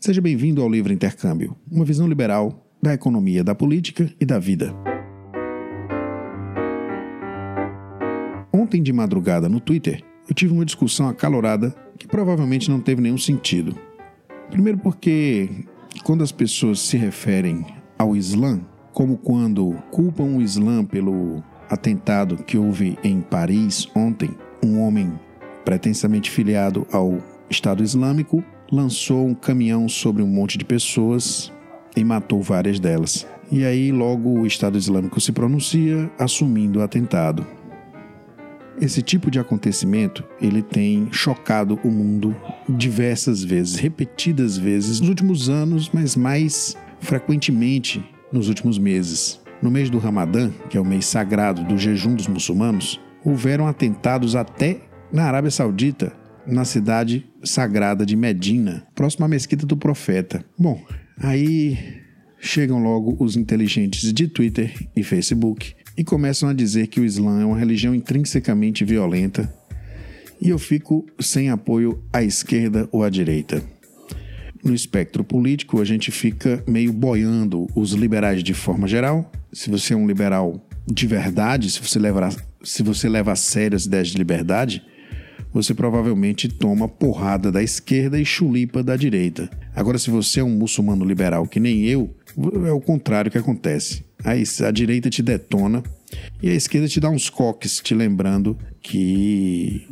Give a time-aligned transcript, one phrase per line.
[0.00, 4.74] Seja bem-vindo ao Livre Intercâmbio, uma visão liberal da economia, da política e da vida.
[8.50, 13.18] Ontem de madrugada no Twitter, eu tive uma discussão acalorada que provavelmente não teve nenhum
[13.18, 13.76] sentido.
[14.50, 15.50] Primeiro porque
[16.02, 17.66] quando as pessoas se referem
[17.98, 18.58] ao Islã,
[18.94, 24.30] como quando culpam o Islã pelo atentado que houve em Paris ontem,
[24.64, 25.12] um homem
[25.62, 27.18] pretensamente filiado ao
[27.50, 31.52] Estado Islâmico lançou um caminhão sobre um monte de pessoas
[31.96, 33.26] e matou várias delas.
[33.50, 37.44] E aí logo o Estado Islâmico se pronuncia assumindo o atentado.
[38.80, 42.34] Esse tipo de acontecimento, ele tem chocado o mundo
[42.68, 48.02] diversas vezes, repetidas vezes nos últimos anos, mas mais frequentemente
[48.32, 49.40] nos últimos meses.
[49.60, 54.34] No mês do Ramadã, que é o mês sagrado do jejum dos muçulmanos, houveram atentados
[54.34, 54.78] até
[55.12, 56.14] na Arábia Saudita,
[56.46, 60.44] na cidade sagrada de Medina, próxima à mesquita do profeta.
[60.58, 60.82] Bom,
[61.18, 61.78] aí
[62.40, 67.42] chegam logo os inteligentes de Twitter e Facebook e começam a dizer que o Islã
[67.42, 69.52] é uma religião intrinsecamente violenta
[70.40, 73.62] e eu fico sem apoio à esquerda ou à direita.
[74.64, 79.30] No espectro político, a gente fica meio boiando os liberais de forma geral.
[79.52, 82.30] Se você é um liberal de verdade, se você leva,
[82.62, 84.82] se você leva a sério as ideias de liberdade,
[85.52, 89.50] você provavelmente toma porrada da esquerda e chulipa da direita.
[89.74, 92.14] Agora, se você é um muçulmano liberal que nem eu,
[92.66, 94.04] é o contrário que acontece.
[94.24, 95.82] Aí a direita te detona
[96.42, 99.86] e a esquerda te dá uns coques, te lembrando que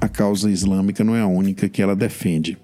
[0.00, 2.58] a causa islâmica não é a única que ela defende.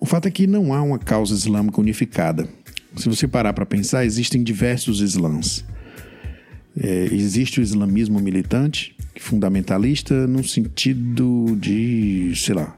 [0.00, 2.48] O fato é que não há uma causa islâmica unificada.
[2.96, 5.64] Se você parar para pensar, existem diversos islãs.
[6.80, 12.76] É, existe o islamismo militante, fundamentalista, no sentido de, sei lá,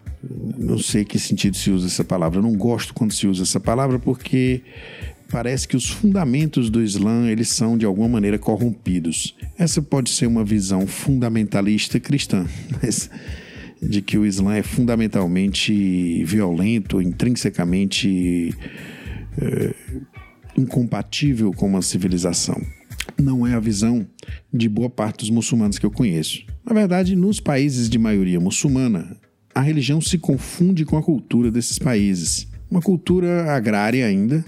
[0.58, 2.38] não sei que sentido se usa essa palavra.
[2.38, 4.62] Eu não gosto quando se usa essa palavra porque
[5.30, 9.34] parece que os fundamentos do Islã eles são de alguma maneira corrompidos.
[9.56, 12.46] Essa pode ser uma visão fundamentalista cristã,
[12.82, 13.08] mas
[13.82, 18.54] de que o Islã é fundamentalmente violento, intrinsecamente
[19.40, 19.74] é,
[20.56, 22.60] incompatível com uma civilização.
[23.20, 24.06] Não é a visão
[24.52, 26.44] de boa parte dos muçulmanos que eu conheço.
[26.64, 29.16] Na verdade, nos países de maioria muçulmana,
[29.54, 32.48] a religião se confunde com a cultura desses países.
[32.70, 34.44] Uma cultura agrária ainda,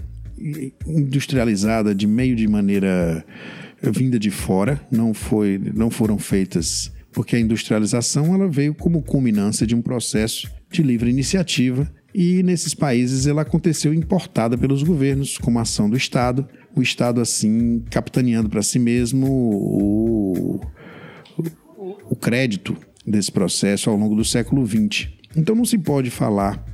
[0.87, 3.25] industrializada de meio de maneira
[3.83, 9.67] vinda de fora, não foi, não foram feitas porque a industrialização ela veio como culminância
[9.67, 15.59] de um processo de livre iniciativa e nesses países ela aconteceu importada pelos governos como
[15.59, 20.61] ação do Estado, o Estado assim capitaneando para si mesmo o,
[22.11, 25.09] o crédito desse processo ao longo do século XX.
[25.37, 26.65] Então não se pode falar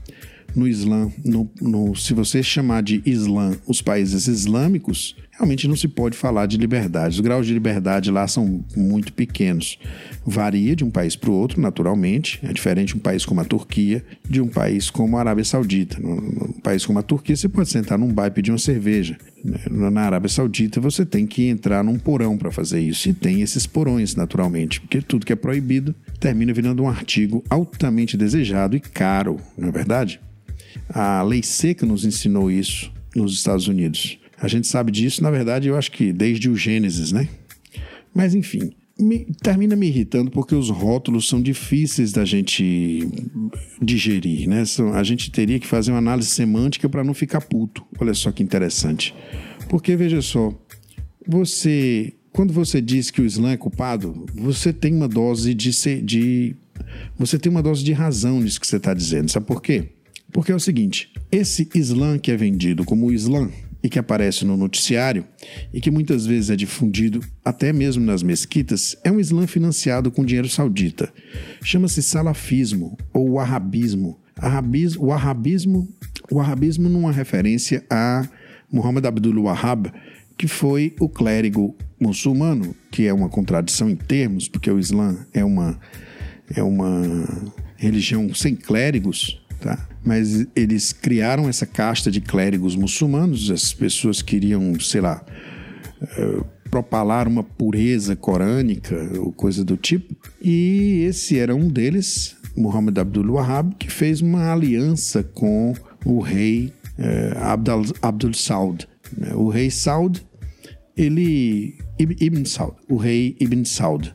[0.59, 5.87] no Islã, no, no, se você chamar de Islã os países islâmicos, realmente não se
[5.87, 7.15] pode falar de liberdade.
[7.15, 9.79] Os graus de liberdade lá são muito pequenos.
[10.27, 12.41] Varia de um país para o outro, naturalmente.
[12.43, 15.99] É diferente um país como a Turquia, de um país como a Arábia Saudita.
[16.01, 19.17] Num país como a Turquia, você pode sentar num bar e pedir uma cerveja.
[19.71, 23.09] Na Arábia Saudita, você tem que entrar num porão para fazer isso.
[23.09, 28.17] E tem esses porões, naturalmente, porque tudo que é proibido termina virando um artigo altamente
[28.17, 30.21] desejado e caro, não é verdade?
[30.89, 34.19] A lei seca nos ensinou isso nos Estados Unidos.
[34.41, 37.29] A gente sabe disso, na verdade, eu acho que desde o Gênesis, né?
[38.15, 43.09] Mas enfim, me, termina me irritando porque os rótulos são difíceis da gente
[43.81, 44.65] digerir, né?
[44.95, 47.85] A gente teria que fazer uma análise semântica para não ficar puto.
[47.99, 49.15] Olha só que interessante.
[49.69, 50.53] Porque veja só,
[51.27, 55.71] você, quando você diz que o Islã é culpado, você tem uma dose de,
[56.03, 56.57] de
[57.19, 59.31] você tem uma dose de razão nisso que você está dizendo.
[59.31, 59.89] Sabe por quê?
[60.33, 63.51] Porque é o seguinte: esse Islã que é vendido como Islã
[63.83, 65.25] e que aparece no noticiário
[65.73, 70.25] e que muitas vezes é difundido até mesmo nas mesquitas é um Islã financiado com
[70.25, 71.13] dinheiro saudita.
[71.63, 74.19] Chama-se salafismo ou wahhabismo.
[74.99, 75.89] o wahhabismo,
[76.31, 78.29] o wahhabismo numa referência a
[78.71, 79.91] Muhammad Abdul Wahhab,
[80.37, 85.45] que foi o clérigo muçulmano, que é uma contradição em termos, porque o Islã é
[85.45, 85.79] uma
[86.55, 87.03] é uma
[87.77, 89.89] religião sem clérigos, tá?
[90.05, 95.25] Mas eles criaram essa casta de clérigos muçulmanos, as pessoas queriam, sei lá,
[96.03, 102.99] uh, propalar uma pureza corânica ou coisa do tipo, e esse era um deles, Muhammad
[102.99, 105.75] Abdul Wahhab, que fez uma aliança com
[106.05, 108.89] o rei uh, Abdul, Abdul Saud.
[109.35, 110.23] O rei Saud,
[110.97, 111.79] ele.
[111.99, 114.15] Ibn Saud, o rei Ibn Saud.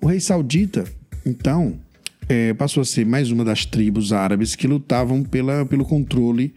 [0.00, 0.84] O rei saudita,
[1.26, 1.80] então,
[2.28, 6.54] é, passou a ser mais uma das tribos árabes que lutavam pela, pelo controle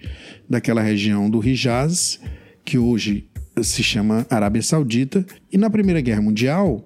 [0.50, 2.20] daquela região do Hijaz,
[2.66, 3.28] que hoje
[3.64, 5.26] se chama Arábia Saudita.
[5.52, 6.86] E na Primeira Guerra Mundial,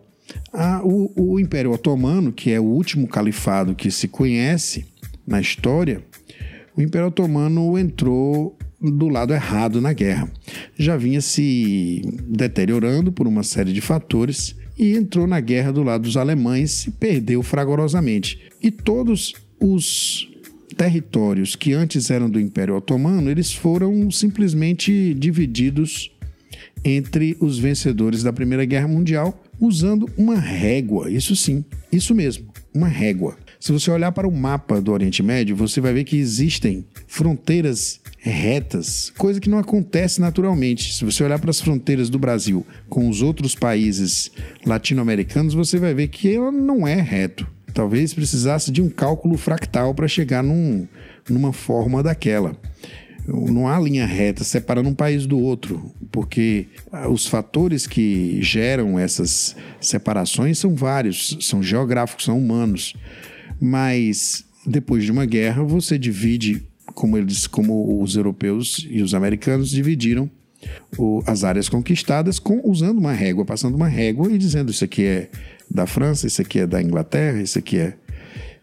[0.54, 4.86] a, o, o Império Otomano, que é o último califado que se conhece
[5.26, 6.04] na história,
[6.78, 10.30] o Império Otomano entrou do lado errado na guerra.
[10.78, 16.04] Já vinha se deteriorando por uma série de fatores e entrou na guerra do lado
[16.04, 18.40] dos alemães e perdeu fragorosamente.
[18.62, 20.30] E todos os
[20.76, 26.12] territórios que antes eram do Império Otomano, eles foram simplesmente divididos
[26.84, 31.10] entre os vencedores da Primeira Guerra Mundial usando uma régua.
[31.10, 33.38] Isso sim, isso mesmo, uma régua.
[33.60, 38.00] Se você olhar para o mapa do Oriente Médio, você vai ver que existem fronteiras
[38.30, 40.94] retas, coisa que não acontece naturalmente.
[40.94, 44.32] Se você olhar para as fronteiras do Brasil com os outros países
[44.66, 47.48] latino-americanos, você vai ver que ela não é reto.
[47.74, 50.88] Talvez precisasse de um cálculo fractal para chegar num,
[51.30, 52.56] numa forma daquela.
[53.28, 56.68] Não há linha reta separando um país do outro, porque
[57.10, 62.94] os fatores que geram essas separações são vários, são geográficos, são humanos.
[63.60, 69.70] Mas depois de uma guerra, você divide, como eles, como os europeus e os americanos
[69.70, 70.30] dividiram
[70.98, 75.04] o, as áreas conquistadas com, usando uma régua, passando uma régua e dizendo isso aqui
[75.04, 75.30] é
[75.70, 77.94] da França, isso aqui é da Inglaterra, isso aqui é.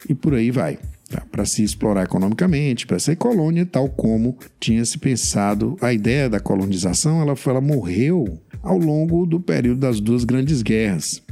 [0.09, 0.79] E por aí vai.
[1.09, 1.23] Tá?
[1.31, 5.77] Para se explorar economicamente, para ser colônia, tal como tinha se pensado.
[5.81, 11.23] A ideia da colonização ela, ela morreu ao longo do período das duas grandes guerras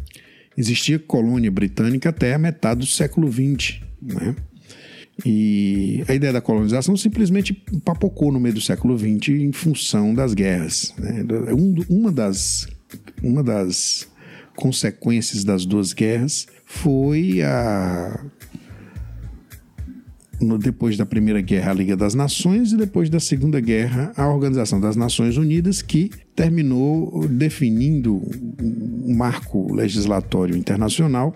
[0.60, 3.80] existia colônia britânica até a metade do século XX.
[4.00, 4.36] Né?
[5.24, 7.52] E a ideia da colonização simplesmente
[7.84, 10.94] papocou no meio do século XX em função das guerras.
[10.98, 11.24] Né?
[11.52, 12.68] Um, uma, das,
[13.22, 14.08] uma das
[14.56, 18.24] consequências das duas guerras foi a
[20.40, 24.26] no, depois da Primeira Guerra, a Liga das Nações, e depois da Segunda Guerra, a
[24.26, 28.20] Organização das Nações Unidas, que terminou definindo
[28.62, 31.34] um marco legislatório internacional,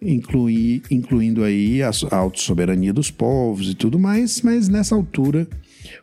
[0.00, 5.46] inclui, incluindo aí a, a autossoberania dos povos e tudo mais, mas nessa altura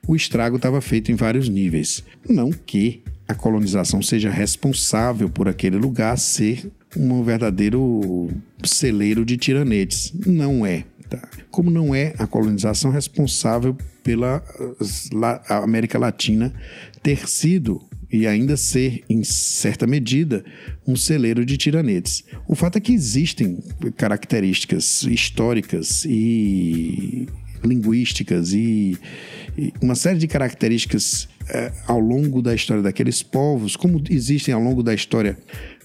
[0.07, 2.03] o estrago estava feito em vários níveis.
[2.27, 8.29] Não que a colonização seja responsável por aquele lugar ser um verdadeiro
[8.63, 10.11] celeiro de tiranetes.
[10.25, 10.85] Não é.
[11.09, 11.21] Tá?
[11.49, 14.43] Como não é a colonização responsável pela
[15.47, 16.53] América Latina
[17.01, 20.43] ter sido e ainda ser, em certa medida,
[20.87, 22.23] um celeiro de tiranetes.
[22.47, 23.59] O fato é que existem
[23.95, 27.27] características históricas e
[27.63, 28.97] linguísticas e,
[29.81, 34.81] uma série de características eh, ao longo da história daqueles povos, como existem ao longo
[34.81, 35.37] da história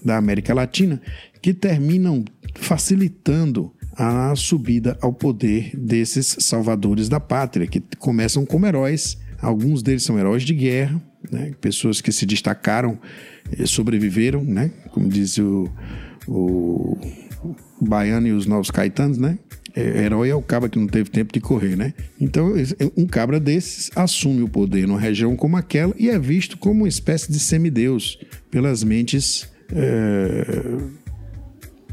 [0.03, 1.01] da América Latina,
[1.41, 2.23] que terminam
[2.55, 9.17] facilitando a subida ao poder desses salvadores da pátria, que começam como heróis.
[9.41, 11.01] Alguns deles são heróis de guerra,
[11.31, 11.51] né?
[11.61, 12.97] pessoas que se destacaram,
[13.57, 14.71] eh, sobreviveram, né?
[14.91, 15.69] como diz o,
[16.27, 16.97] o,
[17.81, 19.37] Baiano e os Novos Caetanos, né?
[19.75, 21.93] É, herói é o cabra que não teve tempo de correr, né?
[22.19, 22.53] Então,
[22.95, 26.87] um cabra desses assume o poder numa região como aquela e é visto como uma
[26.87, 28.17] espécie de semideus
[28.49, 30.77] pelas mentes é,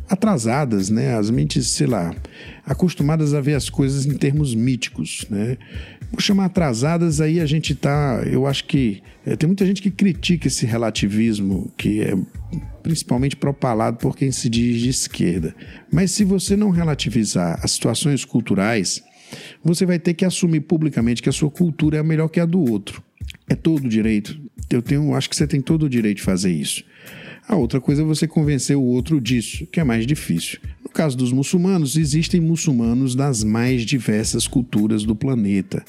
[0.08, 1.16] atrasadas, né?
[1.16, 2.14] As mentes, sei lá,
[2.64, 5.56] acostumadas a ver as coisas em termos míticos, né?
[6.12, 8.22] Vou chamar atrasadas, aí a gente tá.
[8.30, 9.02] Eu acho que.
[9.24, 12.14] É, tem muita gente que critica esse relativismo, que é
[12.82, 15.54] principalmente propalado por quem se diz de esquerda.
[15.90, 19.02] Mas se você não relativizar as situações culturais,
[19.64, 22.60] você vai ter que assumir publicamente que a sua cultura é melhor que a do
[22.60, 23.02] outro.
[23.48, 24.38] É todo o direito.
[24.70, 26.84] Eu tenho, acho que você tem todo o direito de fazer isso.
[27.48, 30.58] A outra coisa é você convencer o outro disso, que é mais difícil.
[30.82, 35.84] No caso dos muçulmanos, existem muçulmanos das mais diversas culturas do planeta.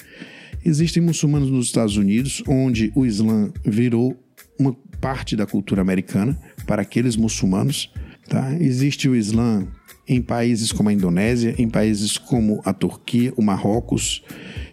[0.66, 4.18] Existem muçulmanos nos Estados Unidos, onde o Islã virou
[4.58, 7.92] uma parte da cultura americana para aqueles muçulmanos.
[8.28, 8.56] Tá?
[8.60, 9.68] Existe o Islã
[10.08, 14.24] em países como a Indonésia, em países como a Turquia, o Marrocos,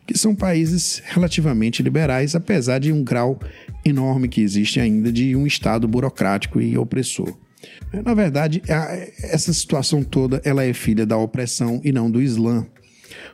[0.06, 3.38] que são países relativamente liberais, apesar de um grau
[3.84, 7.32] enorme que existe ainda de um Estado burocrático e opressor.
[8.04, 8.62] Na verdade,
[9.22, 12.66] essa situação toda ela é filha da opressão e não do Islã.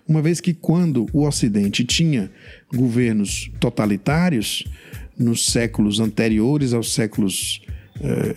[0.07, 2.31] Uma vez que quando o Ocidente tinha
[2.75, 4.65] governos totalitários,
[5.19, 7.63] nos séculos anteriores aos séculos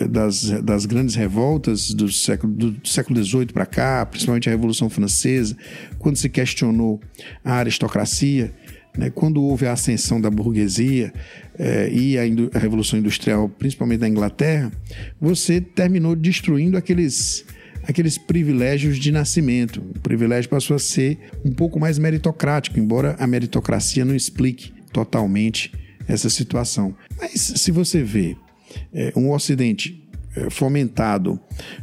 [0.10, 5.56] das, das grandes revoltas do século, do século XVIII para cá, principalmente a Revolução Francesa,
[5.98, 7.00] quando se questionou
[7.44, 8.54] a aristocracia,
[8.98, 11.14] né, quando houve a ascensão da burguesia
[11.58, 12.24] eh, e a,
[12.54, 14.72] a, Revolução Industrial, principalmente na Inglaterra,
[15.20, 17.46] você terminou destruindo aqueles,
[17.84, 19.82] aqueles privilégios de nascimento.
[19.96, 25.72] O privilégio passou a ser um pouco mais meritocrático, embora a meritocracia não explique totalmente
[26.08, 26.96] essa situação.
[27.18, 28.36] Mas se você vê
[28.94, 30.04] é, um Ocidente
[30.36, 31.40] é, fomentado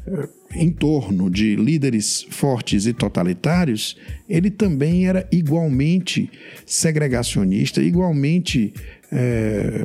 [0.07, 3.97] é, em torno de líderes fortes e totalitários,
[4.29, 6.31] ele também era igualmente
[6.65, 8.73] segregacionista, igualmente
[9.13, 9.85] é,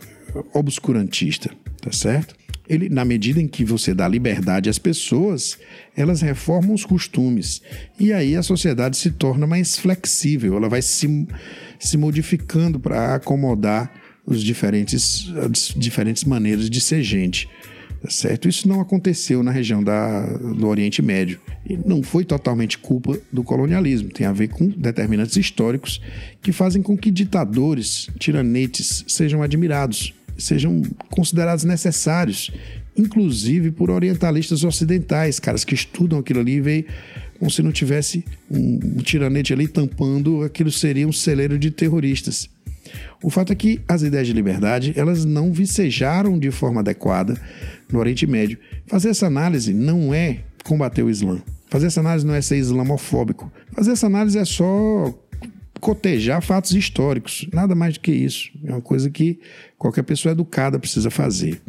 [0.53, 1.50] obscurantista,
[1.81, 2.36] tá certo?
[2.70, 5.58] Ele, na medida em que você dá liberdade às pessoas,
[5.98, 7.62] elas reformam os costumes.
[8.00, 11.27] E aí a sociedade se torna mais flexível, ela vai se,
[11.79, 13.91] se modificando para acomodar
[14.25, 17.50] os diferentes, as diferentes maneiras de ser gente.
[18.01, 18.50] Tá certo?
[18.50, 21.40] Isso não aconteceu na região da, do Oriente Médio.
[21.70, 24.10] E não foi totalmente culpa do colonialismo.
[24.10, 26.01] Tem a ver com determinantes históricos
[26.42, 32.50] que fazem com que ditadores, tiranetes, sejam admirados, sejam considerados necessários,
[32.98, 36.86] inclusive por orientalistas ocidentais, caras que estudam aquilo ali e veem
[37.38, 42.48] como se não tivesse um, um tiranete ali tampando, aquilo seria um celeiro de terroristas.
[43.24, 47.39] O fato é que as ideias de liberdade elas não vicejaram de forma adequada
[47.91, 48.57] no Oriente Médio.
[48.88, 51.41] Fazer essa análise não é combater o Islã.
[51.69, 53.51] Fazer essa análise não é ser islamofóbico.
[53.74, 55.13] Fazer essa análise é só
[55.79, 58.51] cotejar fatos históricos, nada mais do que isso.
[58.63, 59.39] É uma coisa que
[59.77, 61.60] qualquer pessoa educada precisa fazer.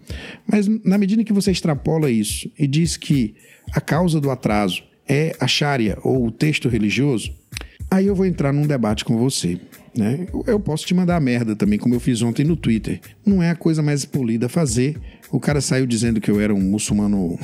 [0.46, 3.34] Mas na medida que você extrapola isso e diz que
[3.72, 7.32] a causa do atraso é a Sharia ou o texto religioso,
[7.90, 9.58] aí eu vou entrar num debate com você.
[9.94, 10.26] Né?
[10.46, 13.00] Eu posso te mandar merda também, como eu fiz ontem no Twitter.
[13.24, 14.96] Não é a coisa mais polida fazer.
[15.32, 17.38] O cara saiu dizendo que eu era um muçulmano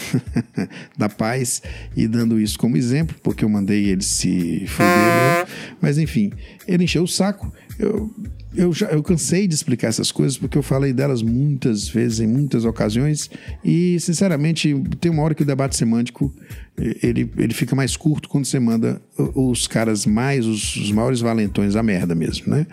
[0.97, 1.63] da paz
[1.97, 4.87] e dando isso como exemplo, porque eu mandei ele se fuder.
[4.87, 5.47] Né?
[5.81, 6.31] Mas enfim,
[6.67, 7.51] ele encheu o saco.
[7.79, 8.15] Eu,
[8.55, 12.27] eu, já, eu cansei de explicar essas coisas porque eu falei delas muitas vezes, em
[12.27, 13.31] muitas ocasiões,
[13.65, 16.31] e sinceramente tem uma hora que o debate semântico
[17.03, 19.01] ele, ele fica mais curto quando você manda
[19.35, 22.67] os caras mais, os, os maiores valentões a merda mesmo, né?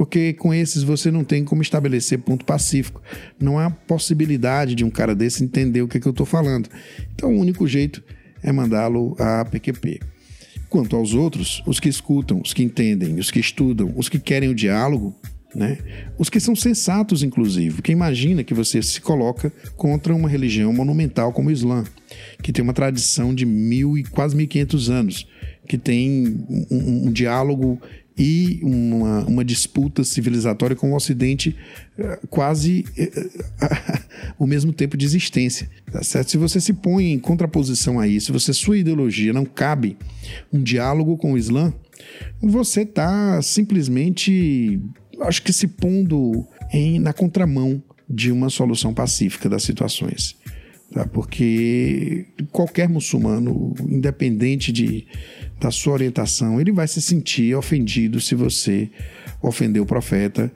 [0.00, 3.02] Porque com esses você não tem como estabelecer ponto pacífico.
[3.38, 6.70] Não há possibilidade de um cara desse entender o que, é que eu estou falando.
[7.14, 8.02] Então o único jeito
[8.42, 10.00] é mandá-lo a PQP.
[10.70, 14.48] Quanto aos outros, os que escutam, os que entendem, os que estudam, os que querem
[14.48, 15.14] o diálogo,
[15.54, 15.76] né?
[16.16, 21.30] Os que são sensatos, inclusive, que imagina que você se coloca contra uma religião monumental
[21.30, 21.84] como o Islã,
[22.42, 25.28] que tem uma tradição de mil e quase mil e quinhentos anos,
[25.68, 27.78] que tem um, um, um diálogo
[28.20, 31.56] e uma, uma, disputa civilizatória com o Ocidente
[31.98, 35.70] eh, quase uh, o mesmo tempo de existência.
[35.90, 36.30] Tá certo?
[36.30, 39.96] Se você se põe em contraposição a isso, se você, sua ideologia não cabe
[40.52, 41.72] um diálogo com o Islã,
[42.42, 44.78] você está simplesmente,
[45.22, 50.36] acho que se pondo em, na contramão de uma solução pacífica das situações.
[50.92, 51.06] Tá?
[51.06, 55.06] Porque qualquer muçulmano, independente de
[55.60, 58.90] da sua orientação, ele vai se sentir ofendido se você
[59.42, 60.50] ofender o profeta,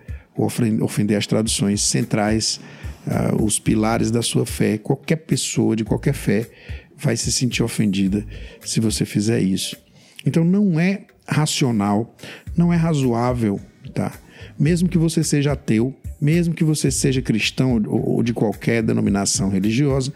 [0.81, 2.59] ofender as traduções centrais,
[3.07, 4.79] uh, os pilares da sua fé.
[4.79, 6.49] Qualquer pessoa de qualquer fé
[6.97, 8.27] vai se sentir ofendida
[8.65, 9.77] se você fizer isso.
[10.25, 12.17] Então não é racional,
[12.57, 13.61] não é razoável,
[13.93, 14.13] tá?
[14.59, 20.13] Mesmo que você seja ateu, mesmo que você seja cristão ou de qualquer denominação religiosa,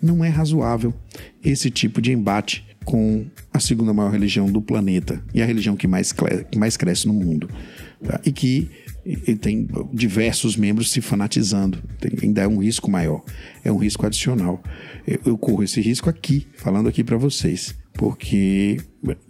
[0.00, 0.94] não é razoável
[1.42, 5.86] esse tipo de embate com a segunda maior religião do planeta e a religião que
[5.86, 6.10] mais,
[6.50, 7.46] que mais cresce no mundo.
[8.02, 8.18] Tá?
[8.24, 8.70] E que
[9.04, 11.82] e tem diversos membros se fanatizando.
[12.00, 13.22] Tem, ainda é um risco maior,
[13.62, 14.62] é um risco adicional.
[15.06, 18.78] Eu, eu corro esse risco aqui, falando aqui para vocês, porque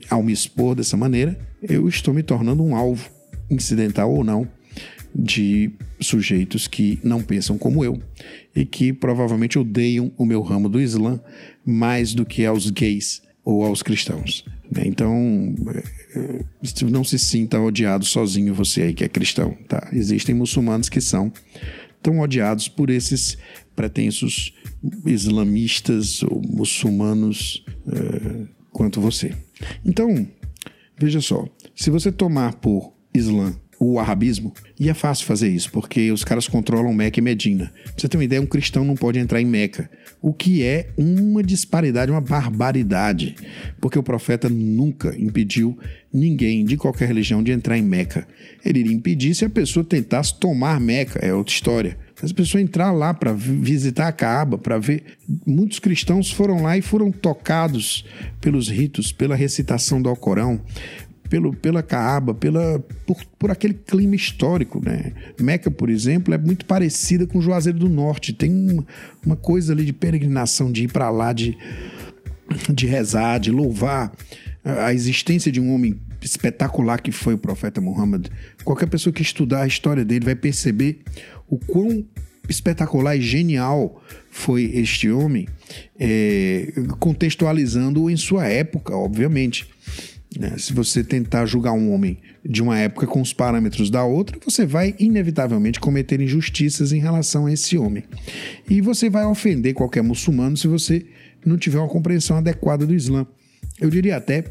[0.08, 3.10] ao me expor dessa maneira, eu estou me tornando um alvo,
[3.50, 4.48] incidental ou não,
[5.12, 8.00] de sujeitos que não pensam como eu
[8.54, 11.20] e que provavelmente odeiam o meu ramo do Islã
[11.66, 14.44] mais do que aos gays ou aos cristãos.
[14.70, 14.82] Né?
[14.84, 15.54] Então,
[16.14, 16.44] é, é,
[16.90, 19.88] não se sinta odiado sozinho você aí que é cristão, tá?
[19.90, 21.32] Existem muçulmanos que são
[22.02, 23.38] tão odiados por esses
[23.74, 24.52] pretensos
[25.06, 29.34] islamistas ou muçulmanos uh, quanto você.
[29.82, 30.28] Então,
[31.00, 34.52] veja só, se você tomar por Islã o arabismo.
[34.78, 37.72] E é fácil fazer isso, porque os caras controlam Meca e Medina.
[37.84, 39.90] Pra você ter uma ideia, um cristão não pode entrar em Meca.
[40.20, 43.36] O que é uma disparidade, uma barbaridade.
[43.80, 45.78] Porque o profeta nunca impediu
[46.12, 48.26] ninguém de qualquer religião de entrar em Meca.
[48.64, 51.96] Ele iria impedir se a pessoa tentasse tomar Meca, é outra história.
[52.20, 55.04] As pessoas entrar lá para visitar a Caaba, para ver.
[55.46, 58.04] Muitos cristãos foram lá e foram tocados
[58.40, 60.60] pelos ritos, pela recitação do Alcorão,
[61.28, 64.82] pelo, pela Caaba, pela, por, por aquele clima histórico.
[64.84, 65.12] Né?
[65.40, 68.32] Meca, por exemplo, é muito parecida com Juazeiro do Norte.
[68.32, 68.86] Tem uma,
[69.24, 71.56] uma coisa ali de peregrinação, de ir para lá, de
[72.72, 74.12] de rezar, de louvar
[74.64, 78.28] a existência de um homem espetacular que foi o profeta Muhammad.
[78.64, 81.00] Qualquer pessoa que estudar a história dele vai perceber
[81.48, 82.04] o quão
[82.48, 85.46] espetacular e genial foi este homem,
[85.98, 89.68] é, contextualizando em sua época, obviamente.
[90.36, 90.56] Né?
[90.58, 94.66] Se você tentar julgar um homem de uma época com os parâmetros da outra, você
[94.66, 98.04] vai inevitavelmente cometer injustiças em relação a esse homem.
[98.68, 101.06] E você vai ofender qualquer muçulmano se você
[101.44, 103.26] não tiver uma compreensão adequada do Islã.
[103.80, 104.44] Eu diria até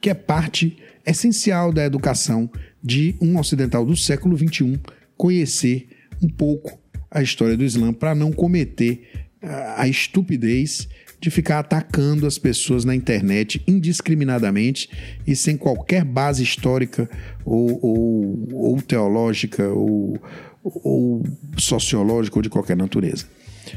[0.00, 0.76] que é parte
[1.06, 2.50] essencial da educação
[2.82, 4.78] de um ocidental do século XXI
[5.16, 5.88] conhecer
[6.22, 6.78] um pouco
[7.10, 9.08] a história do Islã para não cometer
[9.76, 10.88] a estupidez
[11.20, 14.90] de ficar atacando as pessoas na internet indiscriminadamente
[15.26, 17.08] e sem qualquer base histórica
[17.44, 20.18] ou, ou, ou teológica ou,
[20.62, 21.24] ou
[21.56, 23.24] sociológica ou de qualquer natureza.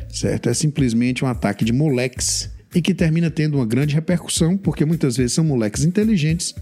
[0.10, 0.50] Certo?
[0.50, 5.16] É simplesmente um ataque de moleques e que termina tendo uma grande repercussão, porque muitas
[5.16, 6.54] vezes são moleques inteligentes,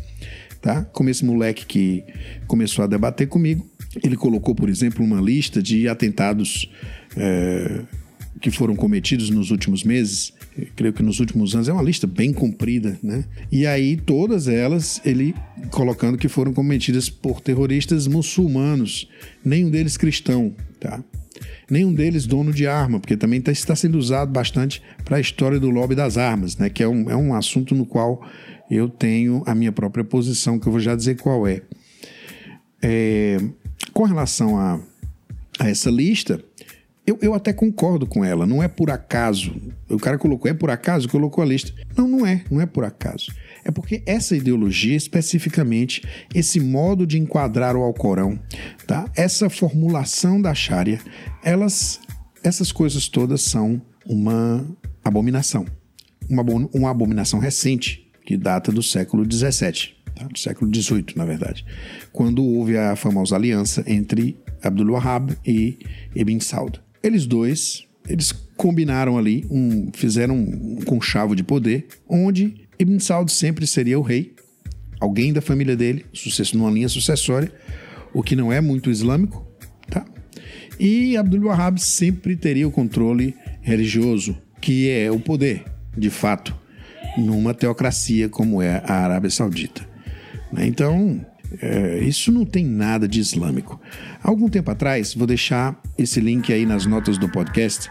[0.62, 0.84] tá?
[0.84, 2.04] Como esse moleque que
[2.46, 3.68] começou a debater comigo,
[4.04, 6.70] ele colocou, por exemplo, uma lista de atentados
[7.18, 7.82] é,
[8.42, 10.34] que foram cometidos nos últimos meses,
[10.76, 13.24] creio que nos últimos anos, é uma lista bem comprida, né?
[13.52, 15.34] E aí todas elas ele
[15.72, 19.10] colocando que foram cometidas por terroristas muçulmanos,
[19.44, 21.04] nenhum deles cristão, tá?
[21.70, 25.60] nenhum deles dono de arma, porque também tá, está sendo usado bastante para a história
[25.60, 26.70] do lobby das armas, né?
[26.70, 28.26] que é um, é um assunto no qual
[28.70, 31.62] eu tenho a minha própria posição, que eu vou já dizer qual é.
[32.82, 33.38] é
[33.94, 34.80] com relação a,
[35.60, 36.44] a essa lista,
[37.06, 39.54] eu, eu até concordo com ela, não é por acaso.
[39.88, 41.08] O cara colocou, é por acaso?
[41.08, 41.72] Colocou a lista.
[41.96, 43.32] Não, não é, não é por acaso.
[43.64, 46.02] É porque essa ideologia, especificamente,
[46.34, 48.40] esse modo de enquadrar o Alcorão,
[48.88, 49.06] tá?
[49.16, 51.00] essa formulação da Sharia,
[51.44, 52.00] elas,
[52.44, 54.66] essas coisas todas são uma
[55.04, 55.66] abominação.
[56.28, 56.44] Uma,
[56.74, 60.26] uma abominação recente, que data do século XVII, tá?
[60.26, 61.64] do século XVIII, na verdade,
[62.12, 65.78] quando houve a famosa aliança entre Abdul Wahab e
[66.16, 66.85] Ibn Saud.
[67.06, 73.68] Eles dois, eles combinaram ali, um, fizeram um conchavo de poder, onde Ibn Saud sempre
[73.68, 74.34] seria o rei,
[75.00, 77.52] alguém da família dele, sucesso numa linha sucessória,
[78.12, 79.46] o que não é muito islâmico,
[79.88, 80.04] tá?
[80.80, 85.64] E Abdul Wahab sempre teria o controle religioso, que é o poder,
[85.96, 86.58] de fato,
[87.20, 89.88] numa teocracia como é a Arábia Saudita.
[90.52, 90.66] Né?
[90.66, 91.24] Então,
[91.62, 93.80] é, isso não tem nada de islâmico.
[94.24, 97.90] Algum tempo atrás, vou deixar esse link aí nas notas do podcast,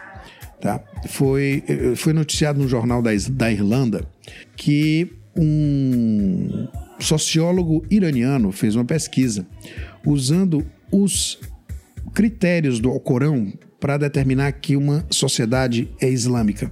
[0.61, 0.83] tá?
[1.09, 4.07] Foi, eh, foi noticiado no jornal da, da Irlanda
[4.57, 6.67] que um
[6.99, 9.47] sociólogo iraniano fez uma pesquisa
[10.05, 11.39] usando os
[12.13, 16.71] critérios do Alcorão para determinar que uma sociedade é islâmica.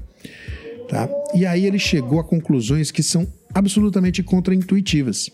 [0.89, 1.09] Tá?
[1.35, 5.31] E aí ele chegou a conclusões que são absolutamente contraintuitivas.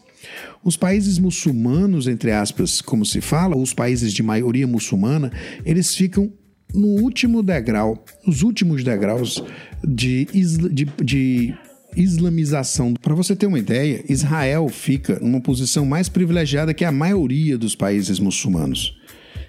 [0.62, 5.32] Os países muçulmanos, entre aspas, como se fala, os países de maioria muçulmana,
[5.64, 6.32] eles ficam
[6.74, 9.42] no último degrau, nos últimos degraus
[9.82, 11.54] de, isla, de, de
[11.96, 12.94] islamização.
[12.94, 17.74] Para você ter uma ideia, Israel fica numa posição mais privilegiada que a maioria dos
[17.74, 18.96] países muçulmanos.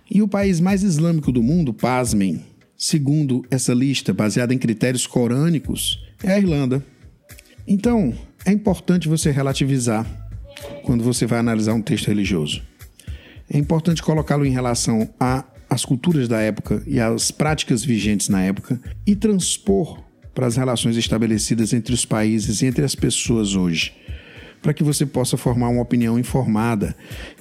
[0.10, 2.42] E o país mais islâmico do mundo, pasmem,
[2.78, 6.84] segundo essa lista baseada em critérios corânicos, é a Irlanda.
[7.68, 8.14] Então,
[8.46, 10.29] é importante você relativizar
[10.84, 12.62] quando você vai analisar um texto religioso.
[13.52, 15.10] É importante colocá-lo em relação
[15.70, 20.04] às culturas da época e às práticas vigentes na época e transpor
[20.36, 23.92] para as relações estabelecidas entre os países e entre as pessoas hoje,
[24.62, 26.96] para que você possa formar uma opinião informada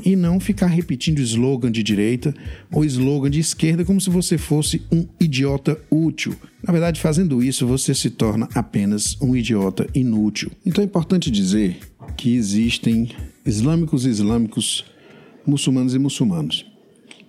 [0.04, 2.34] e não ficar repetindo slogan de direita
[2.72, 6.34] ou slogan de esquerda como se você fosse um idiota útil.
[6.62, 10.50] Na verdade, fazendo isso, você se torna apenas um idiota inútil.
[10.64, 11.78] Então é importante dizer
[12.18, 13.10] que existem
[13.46, 14.84] islâmicos e islâmicos,
[15.46, 16.66] muçulmanos e muçulmanos.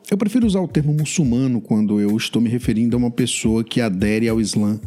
[0.09, 3.79] Eu prefiro usar o termo muçulmano quando eu estou me referindo a uma pessoa que
[3.79, 4.81] adere ao Islã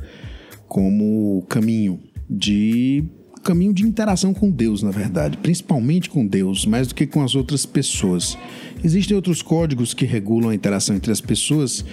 [0.67, 3.05] como caminho de
[3.45, 7.35] caminho de interação com Deus, na verdade, principalmente com Deus, mais do que com as
[7.35, 8.39] outras pessoas.
[8.85, 11.85] Existem outros códigos que regulam a interação entre as pessoas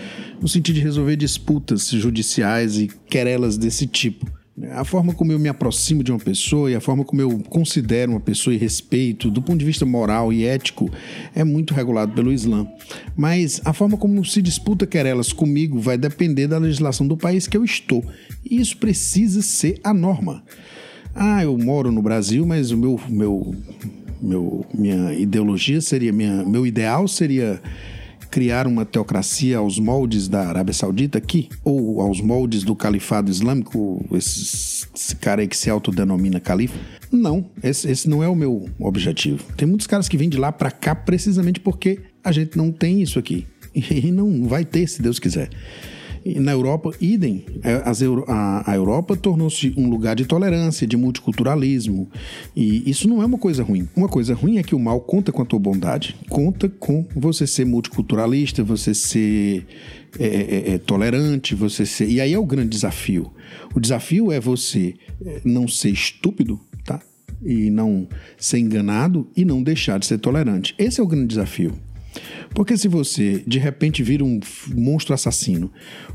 [0.41, 4.38] no sentido de resolver disputas judiciais e querelas desse tipo.
[4.71, 8.11] A forma como eu me aproximo de uma pessoa e a forma como eu considero
[8.11, 10.89] uma pessoa e respeito, do ponto de vista moral e ético,
[11.33, 12.67] é muito regulado pelo Islã.
[13.15, 17.55] Mas a forma como se disputa querelas comigo vai depender da legislação do país que
[17.55, 18.03] eu estou.
[18.43, 20.43] E isso precisa ser a norma.
[21.15, 23.55] Ah, eu moro no Brasil, mas o meu, meu,
[24.21, 27.61] meu minha ideologia seria, minha, meu ideal seria
[28.29, 34.05] criar uma teocracia aos moldes da Arábia Saudita aqui, ou aos moldes do califado islâmico,
[34.11, 36.77] esse, esse cara aí que se autodenomina califa.
[37.11, 39.43] Não, esse, esse não é o meu objetivo.
[39.55, 43.01] Tem muitos caras que vêm de lá para cá precisamente porque a gente não tem
[43.01, 43.47] isso aqui.
[43.71, 45.49] E não vai ter, se Deus quiser.
[46.25, 47.45] Na Europa, idem.
[47.63, 47.81] É,
[48.27, 52.09] a, a Europa tornou-se um lugar de tolerância, de multiculturalismo.
[52.55, 53.87] E isso não é uma coisa ruim.
[53.95, 56.15] Uma coisa ruim é que o mal conta com a tua bondade.
[56.29, 59.65] Conta com você ser multiculturalista, você ser
[60.17, 62.09] é, é, é, tolerante, você ser.
[62.09, 63.31] E aí é o grande desafio.
[63.75, 67.01] O desafio é você é, não ser estúpido, tá?
[67.43, 70.73] E não ser enganado e não deixar de ser tolerante.
[70.77, 71.73] Esse é o grande desafio.
[72.59, 74.37] Porque se você de repente vira um
[74.75, 75.71] monstro assassino,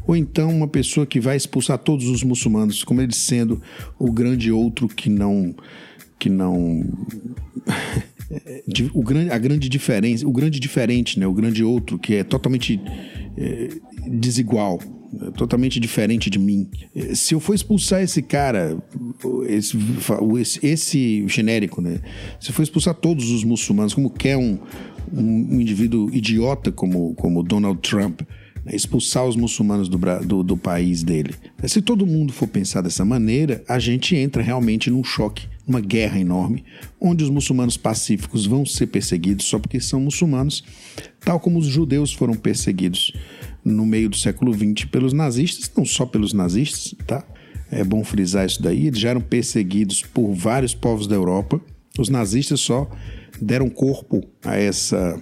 [0.07, 3.63] ou então uma pessoa que vai expulsar todos os muçulmanos, como ele sendo
[3.99, 5.55] o grande outro que não
[6.19, 6.85] que não
[8.93, 11.27] o grande, a grande diferença, o grande diferente, né?
[11.27, 12.79] O grande outro que é totalmente
[13.39, 13.69] é,
[14.07, 14.79] desigual,
[15.37, 16.69] totalmente diferente de mim.
[17.15, 18.77] Se eu for expulsar esse cara,
[19.49, 19.79] esse,
[20.63, 22.01] esse, genérico, né?
[22.41, 24.59] Se eu for expulsar todos os muçulmanos, como quer um,
[25.13, 28.23] um, indivíduo idiota como, como Donald Trump,
[28.65, 31.35] né, expulsar os muçulmanos do, do, do, país dele.
[31.67, 36.19] Se todo mundo for pensar dessa maneira, a gente entra realmente num choque, numa guerra
[36.19, 36.65] enorme,
[37.01, 40.65] onde os muçulmanos pacíficos vão ser perseguidos só porque são muçulmanos,
[41.21, 43.13] tal como os judeus foram perseguidos
[43.65, 47.25] no meio do século XX pelos nazistas, não só pelos nazistas, tá?
[47.71, 51.61] É bom frisar isso daí, eles já eram perseguidos por vários povos da Europa.
[51.99, 52.89] Os nazistas só
[53.41, 55.21] deram corpo a essa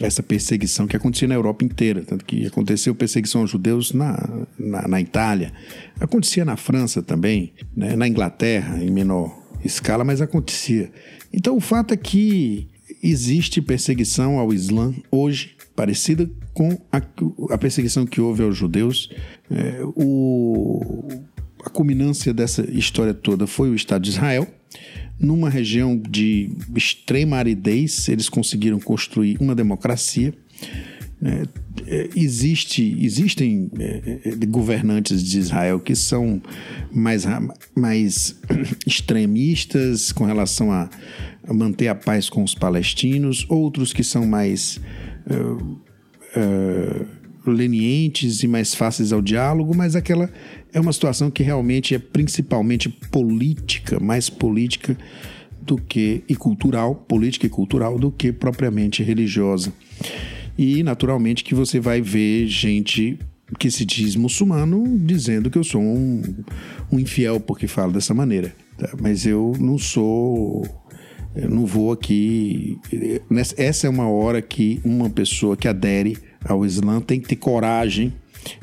[0.00, 4.88] essa perseguição que acontecia na Europa inteira, tanto que aconteceu perseguição aos judeus na, na,
[4.88, 5.52] na Itália,
[6.00, 7.94] acontecia na França também, né?
[7.94, 10.90] na Inglaterra em menor escala, mas acontecia.
[11.32, 12.68] Então o fato é que
[13.02, 17.00] existe perseguição ao Islã hoje, parecida com a,
[17.50, 19.10] a perseguição que houve aos judeus.
[19.50, 21.06] É, o,
[21.64, 24.46] a culminância dessa história toda foi o Estado de Israel,
[25.18, 30.34] numa região de extrema aridez, eles conseguiram construir uma democracia.
[31.22, 31.42] É,
[31.86, 36.42] é, existe, existem é, é governantes de Israel que são
[36.92, 37.24] mais,
[37.74, 38.38] mais
[38.86, 40.90] extremistas com relação a,
[41.46, 44.80] a, manter a paz com os palestinos, outros que são mais
[45.30, 47.06] uh,
[47.46, 50.30] lenientes e mais fáceis ao diálogo, mas aquela
[50.72, 54.96] é uma situação que realmente é principalmente política, mais política
[55.62, 59.72] do que e cultural, política e cultural do que propriamente religiosa.
[60.56, 63.18] E naturalmente que você vai ver gente
[63.58, 66.22] que se diz muçulmano dizendo que eu sou um,
[66.90, 68.54] um infiel porque falo dessa maneira.
[68.78, 68.90] Tá?
[69.00, 70.64] Mas eu não sou
[71.34, 72.78] eu não vou aqui.
[73.56, 78.12] Essa é uma hora que uma pessoa que adere ao Islã tem que ter coragem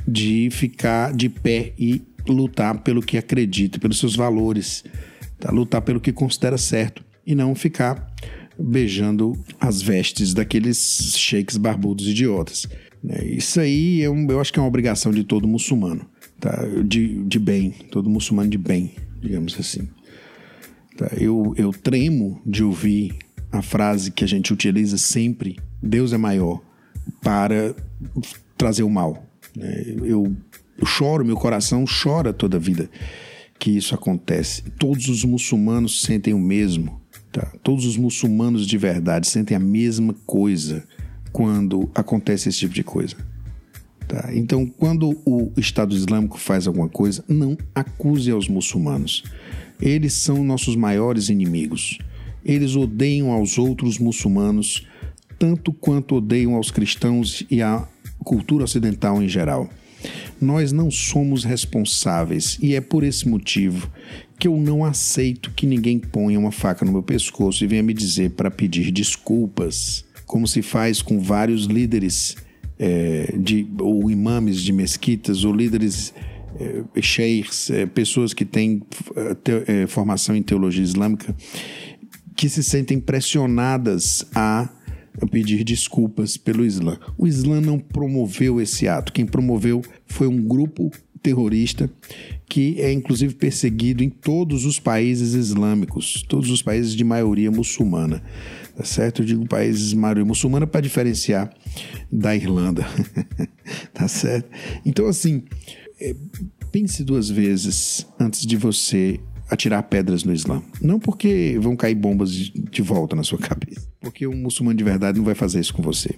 [0.08, 4.84] de ficar de pé e lutar pelo que acredita, pelos seus valores,
[5.40, 5.52] tá?
[5.52, 8.10] lutar pelo que considera certo e não ficar
[8.58, 12.68] beijando as vestes daqueles sheiks barbudos idiotas.
[13.04, 13.26] Né?
[13.26, 16.06] Isso aí é um, eu acho que é uma obrigação de todo muçulmano,
[16.40, 16.64] tá?
[16.86, 19.88] de, de bem, todo muçulmano de bem, digamos assim.
[21.18, 23.18] Eu, eu tremo de ouvir
[23.52, 26.62] a frase que a gente utiliza sempre: Deus é maior,
[27.22, 27.76] para
[28.58, 29.26] trazer o mal.
[29.56, 29.84] Né?
[30.04, 30.36] Eu,
[30.78, 32.90] eu choro, meu coração chora toda a vida
[33.62, 34.64] que isso acontece.
[34.80, 37.00] Todos os muçulmanos sentem o mesmo.
[37.32, 37.46] Tá?
[37.62, 40.84] Todos os muçulmanos de verdade sentem a mesma coisa
[41.32, 43.16] quando acontece esse tipo de coisa.
[44.08, 44.32] Tá?
[44.34, 49.24] Então, quando o Estado Islâmico faz alguma coisa, não acuse aos muçulmanos.
[49.82, 51.98] Eles são nossos maiores inimigos.
[52.46, 54.86] Eles odeiam aos outros muçulmanos
[55.42, 57.88] tanto quanto odeiam aos cristãos e à
[58.20, 59.68] cultura ocidental em geral.
[60.40, 63.90] Nós não somos responsáveis e é por esse motivo
[64.40, 67.94] que eu não aceito que ninguém ponha uma faca no meu pescoço e venha me
[67.94, 72.36] dizer para pedir desculpas, como se faz com vários líderes
[72.80, 76.14] é, de, ou imames de mesquitas ou líderes
[77.02, 78.82] sheikhs, é, pessoas que têm
[79.68, 81.36] é, formação em teologia islâmica,
[82.36, 84.70] que se sentem pressionadas a
[85.30, 86.98] pedir desculpas pelo Islã.
[87.18, 89.12] O Islã não promoveu esse ato.
[89.12, 91.90] Quem promoveu foi um grupo terrorista
[92.50, 98.22] que é inclusive perseguido em todos os países islâmicos, todos os países de maioria muçulmana.
[98.76, 99.22] Tá certo?
[99.22, 101.54] Eu digo países de maioria muçulmana para diferenciar
[102.12, 102.86] da Irlanda.
[103.94, 104.50] tá certo?
[104.86, 105.44] Então, assim,
[106.02, 106.16] é,
[106.72, 110.64] pense duas vezes antes de você atirar pedras no Islã.
[110.82, 115.18] Não porque vão cair bombas de, volta na sua cabeça, porque um muçulmano de verdade
[115.18, 116.16] não vai fazer isso com você.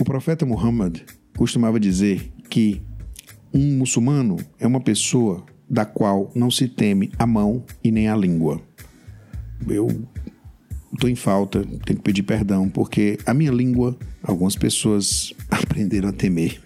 [0.00, 1.00] O profeta Muhammad
[1.36, 2.80] costumava dizer que
[3.52, 8.16] um muçulmano é uma pessoa da qual não se teme a mão e nem a
[8.16, 8.62] língua.
[9.68, 9.88] Eu
[10.92, 16.12] estou em falta, tenho que pedir perdão, porque a minha língua, algumas pessoas aprenderam a
[16.12, 16.60] temer.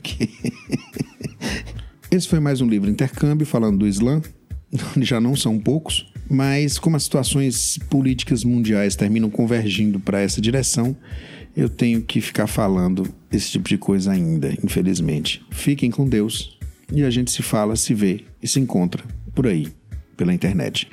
[2.19, 4.21] Esse foi mais um livro intercâmbio falando do Islã,
[5.01, 10.97] já não são poucos, mas como as situações políticas mundiais terminam convergindo para essa direção,
[11.57, 15.47] eu tenho que ficar falando esse tipo de coisa ainda, infelizmente.
[15.53, 16.59] Fiquem com Deus
[16.93, 19.69] e a gente se fala, se vê e se encontra por aí,
[20.17, 20.89] pela internet.